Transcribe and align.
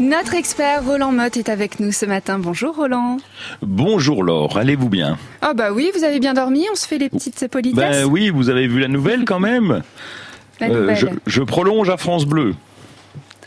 Notre 0.00 0.34
expert 0.34 0.82
Roland 0.86 1.12
Motte 1.12 1.36
est 1.36 1.50
avec 1.50 1.78
nous 1.78 1.92
ce 1.92 2.06
matin. 2.06 2.38
Bonjour 2.38 2.74
Roland. 2.74 3.18
Bonjour 3.60 4.24
Laure, 4.24 4.56
allez-vous 4.56 4.88
bien? 4.88 5.18
Ah 5.42 5.52
bah 5.52 5.72
oui, 5.72 5.90
vous 5.94 6.04
avez 6.04 6.20
bien 6.20 6.32
dormi, 6.32 6.64
on 6.72 6.74
se 6.74 6.86
fait 6.86 6.96
les 6.96 7.10
petites 7.10 7.48
politesses. 7.48 7.78
Ben 7.78 8.04
oui, 8.06 8.30
vous 8.30 8.48
avez 8.48 8.66
vu 8.66 8.80
la 8.80 8.88
nouvelle 8.88 9.26
quand 9.26 9.40
même 9.40 9.82
La 10.60 10.68
Euh, 10.70 10.94
je 11.26 11.42
prolonge 11.42 11.90
à 11.90 11.98
France 11.98 12.24
Bleu. 12.24 12.54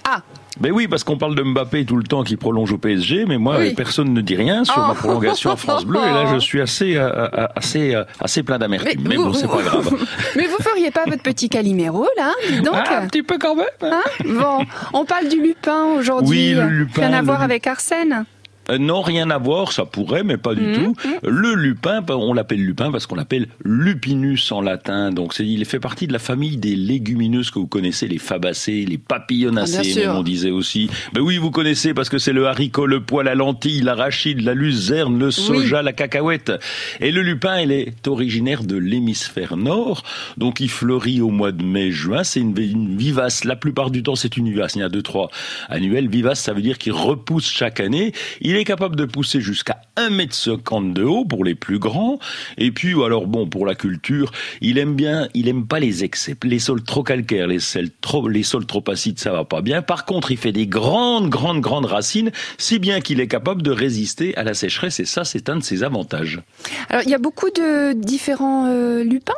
Ah, 0.05 0.21
Ben 0.59 0.71
oui, 0.71 0.87
parce 0.87 1.03
qu'on 1.03 1.17
parle 1.17 1.33
de 1.36 1.41
Mbappé 1.41 1.86
tout 1.86 1.95
le 1.95 2.04
temps 2.04 2.23
qui 2.23 2.36
prolonge 2.36 2.71
au 2.71 2.77
PSG, 2.77 3.25
mais 3.25 3.38
moi, 3.39 3.57
Oui. 3.57 3.73
personne 3.73 4.13
ne 4.13 4.21
dit 4.21 4.36
rien 4.36 4.63
sur 4.65 4.75
Oh. 4.77 4.87
ma 4.87 4.93
prolongation 4.93 5.49
à 5.51 5.55
France 5.55 5.83
Bleu, 5.86 5.99
et 5.99 6.13
là, 6.13 6.25
je 6.33 6.39
suis 6.39 6.61
assez, 6.61 6.95
euh, 6.95 7.09
euh, 7.33 7.47
assez, 7.55 7.95
euh, 7.95 8.04
assez 8.19 8.43
plein 8.43 8.59
d'amertume. 8.59 9.01
Mais, 9.07 9.15
vous- 9.15 9.25
bon, 9.25 9.33
c'est 9.33 9.47
pas 9.47 9.61
grave. 9.63 9.89
mais 10.36 10.45
vous 10.45 10.57
feriez 10.61 10.91
pas 10.91 11.05
votre 11.07 11.23
petit 11.23 11.50
Calimero 11.50 12.07
là, 12.18 12.31
dis 12.51 12.61
donc 12.61 12.75
Ah, 12.75 13.00
un 13.01 13.07
petit 13.07 13.23
peu 13.23 13.37
quand 13.39 13.55
même. 13.55 13.65
hein? 13.81 14.01
Bon, 14.25 14.65
on 14.93 15.05
parle 15.05 15.27
du 15.29 15.41
lupin 15.41 15.86
aujourd'hui. 15.97 16.49
Oui, 16.49 16.54
le 16.54 16.67
lupin, 16.70 17.07
Rien 17.07 17.17
à 17.17 17.21
voir 17.23 17.42
avec 17.42 17.65
Arsène. 17.65 18.25
Euh, 18.69 18.77
non, 18.77 19.01
rien 19.01 19.29
à 19.29 19.37
voir, 19.37 19.71
ça 19.71 19.85
pourrait, 19.85 20.23
mais 20.23 20.37
pas 20.37 20.55
du 20.55 20.61
Mhm, 20.61 20.73
tout. 20.75 20.95
Le 21.23 21.53
lupin, 21.55 22.01
bah, 22.01 22.17
on 22.17 22.33
l'appelle 22.33 22.63
lupin 22.63 22.91
parce 22.91 23.05
qu'on 23.07 23.15
l'appelle 23.15 23.47
lupinus 23.63 24.51
en 24.51 24.61
latin. 24.61 25.11
Donc, 25.11 25.33
c'est, 25.33 25.45
il 25.45 25.65
fait 25.65 25.79
partie 25.79 26.07
de 26.07 26.13
la 26.13 26.19
famille 26.19 26.57
des 26.57 26.75
légumineuses 26.75 27.51
que 27.51 27.59
vous 27.59 27.67
connaissez, 27.67 28.07
les 28.07 28.17
fabacées, 28.17 28.86
les 28.87 28.95
Ah, 29.01 29.05
papillonacées, 29.19 29.83
sûr. 29.83 30.07
même 30.07 30.15
on 30.17 30.23
disait 30.23 30.51
aussi. 30.51 30.89
Ben 31.13 31.21
oui, 31.21 31.37
vous 31.37 31.51
connaissez 31.51 31.93
parce 31.93 32.09
que 32.09 32.17
c'est 32.17 32.33
le 32.33 32.47
haricot, 32.47 32.86
le 32.88 33.02
pois, 33.02 33.23
la 33.23 33.36
lentille, 33.36 33.81
l'arachide, 33.81 34.41
la 34.41 34.53
luzerne, 34.53 35.19
le 35.19 35.31
soja, 35.31 35.81
la 35.81 35.94
cacahuète. 35.94 36.52
Et 37.00 37.11
le 37.11 37.22
lupin, 37.22 37.59
il 37.59 37.72
est 37.72 38.08
originaire 38.08 38.64
de 38.64 38.77
l'hémisphère 38.77 39.58
nord. 39.58 40.03
Donc, 40.38 40.59
il 40.59 40.69
fleurit 40.69 41.22
au 41.22 41.30
mois 41.30 41.52
de 41.52 41.64
mai-juin. 41.64 42.23
C'est 42.23 42.39
une, 42.39 42.58
une 42.58 42.97
vivace. 42.97 43.44
La 43.44 43.55
plupart 43.55 43.91
du 43.91 44.03
temps, 44.03 44.16
c'est 44.16 44.38
une 44.38 44.50
vivace. 44.50 44.75
Il 44.75 44.80
y 44.80 44.83
en 44.83 44.88
a 44.88 44.89
deux, 44.89 45.02
trois 45.02 45.30
annuelles. 45.69 46.08
Vivace, 46.08 46.39
ça 46.39 46.53
veut 46.53 46.61
dire 46.61 46.77
qu'il 46.77 46.94
repousse 46.94 47.50
chaque 47.52 47.80
année. 47.80 48.14
Il 48.41 48.53
est 48.58 48.66
capable 48.66 48.95
de 48.95 49.06
pousser 49.06 49.42
jusqu'à 49.42 49.82
1m50 49.98 50.94
de 50.94 51.04
haut 51.04 51.26
pour 51.26 51.44
les 51.44 51.56
plus 51.56 51.80
grands. 51.80 52.20
Et 52.58 52.72
puis, 52.72 52.94
alors 53.04 53.28
bon, 53.28 53.48
pour 53.48 53.66
la 53.66 53.76
culture, 53.76 54.32
il 54.62 54.78
aime 54.78 54.95
bien, 54.95 55.28
il 55.34 55.48
aime 55.48 55.66
pas 55.68 55.80
les 55.80 56.04
excès. 56.04 56.36
Les 56.44 56.60
sols 56.60 56.84
trop 56.84 57.04
calcaires, 57.04 57.48
les, 57.48 57.60
sols 57.60 57.90
trop, 58.02 58.28
les 58.28 58.44
sols 58.44 58.66
trop 58.66 58.84
acides, 58.88 59.20
ça 59.20 59.32
va 59.32 59.45
pas 59.45 59.62
bien. 59.62 59.82
Par 59.82 60.06
contre, 60.06 60.32
il 60.32 60.38
fait 60.38 60.52
des 60.52 60.68
grandes, 60.68 61.30
grandes, 61.30 61.62
grandes 61.62 61.86
racines, 61.86 62.32
si 62.58 62.80
bien 62.80 63.02
qu'il 63.02 63.20
est 63.20 63.28
capable 63.28 63.62
de 63.62 63.72
résister 63.72 64.36
à 64.38 64.44
la 64.44 64.54
sécheresse. 64.54 65.00
Et 65.00 65.06
ça, 65.06 65.23
c'est 65.23 65.50
un 65.50 65.58
de 65.58 65.64
ses 65.64 65.84
avantages. 65.84 66.42
Alors, 66.90 67.04
il 67.04 67.10
y 67.10 67.16
a 67.16 67.20
beaucoup 67.20 67.50
de 67.50 67.94
différents 67.94 68.67
euh, 68.67 69.04
lupins 69.04 69.34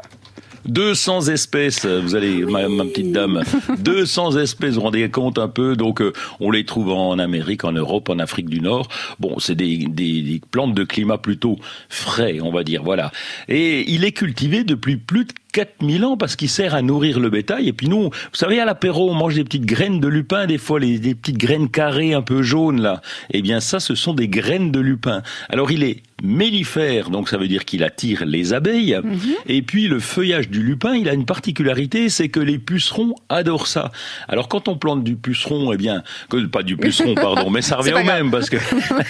200 0.68 1.30
espèces, 1.30 1.86
vous 1.86 2.16
allez, 2.16 2.44
ma, 2.46 2.68
ma 2.68 2.86
petite 2.86 3.12
dame, 3.12 3.44
200 3.80 4.38
espèces, 4.38 4.72
vous 4.72 4.76
vous 4.76 4.82
rendez 4.82 5.10
compte 5.10 5.38
un 5.38 5.48
peu, 5.48 5.76
donc 5.76 6.02
euh, 6.02 6.14
on 6.40 6.52
les 6.52 6.66
trouve 6.66 6.92
en 6.92 7.20
Amérique, 7.20 7.64
en 7.64 7.72
Europe, 7.72 8.10
en 8.10 8.20
Afrique 8.20 8.50
du 8.50 8.62
Nord. 8.62 8.88
Bon, 9.20 9.40
c'est 9.40 9.56
des, 9.56 9.78
des, 9.78 10.22
des 10.22 10.42
plantes 10.52 10.74
de 10.74 10.84
climat 10.84 11.18
plutôt 11.18 11.58
frais, 11.90 12.40
on 12.42 12.52
va 12.52 12.64
dire, 12.64 12.84
voilà. 12.84 13.12
Et 13.48 13.90
il 13.92 14.04
est 14.04 14.12
cultivé 14.12 14.64
depuis 14.64 14.98
plus 14.98 15.26
de 15.26 15.34
4000 15.56 16.04
ans 16.04 16.18
parce 16.18 16.36
qu'il 16.36 16.50
sert 16.50 16.76
à 16.76 16.82
nourrir 16.82 17.18
le 17.18 17.30
bétail. 17.30 17.70
Et 17.70 17.74
puis 17.74 17.88
nous, 17.88 18.04
vous 18.04 18.10
savez, 18.34 18.60
à 18.60 18.66
l'apéro, 18.66 19.10
on 19.10 19.14
mange 19.14 19.36
des 19.36 19.46
petites 19.46 19.66
graines 19.66 20.02
de 20.02 20.10
lupin, 20.10 20.48
des 20.48 20.58
fois, 20.58 20.82
les, 20.82 21.00
des 21.00 21.16
petites 21.16 21.38
graines 21.38 21.70
carrées 21.70 22.14
un 22.14 22.22
peu 22.22 22.42
jaunes, 22.42 22.82
là. 22.82 23.02
Eh 23.32 23.42
bien, 23.42 23.62
ça, 23.62 23.80
ce 23.80 23.96
sont 23.96 24.14
des 24.14 24.28
graines 24.28 24.72
de 24.72 24.82
lupin. 24.82 25.22
Alors, 25.48 25.72
il 25.72 25.84
est 25.84 26.04
mellifère, 26.24 27.10
donc 27.10 27.30
ça 27.30 27.38
veut 27.38 27.48
dire 27.48 27.66
qu'il 27.66 27.84
attire 27.84 28.26
les 28.26 28.54
abeilles. 28.54 29.00
Et 29.48 29.62
puis, 29.62 29.88
le 29.88 30.00
feuillage 30.00 30.50
du 30.50 30.62
lupin, 30.62 30.96
il 30.96 31.10
a 31.10 31.14
une 31.14 31.26
particularité, 31.26 32.10
c'est 32.10 32.30
que 32.30 32.40
les 32.40 32.58
pucerons 32.58 33.16
adorent 33.30 33.68
ça. 33.68 33.92
Alors, 34.28 34.48
quand 34.48 34.68
on 34.68 34.78
plante 34.78 35.04
du 35.04 35.16
puceron, 35.16 35.72
eh 35.74 35.78
bien, 35.78 36.04
que, 36.30 36.46
pas 36.46 36.64
du 36.64 36.78
puceron, 36.78 37.16
pardon, 37.16 37.50
mais 37.50 37.62
ça 37.62 37.78
revient 37.78 37.94
au 37.94 38.04
même 38.04 38.32
parce 38.32 38.50
que 38.50 38.58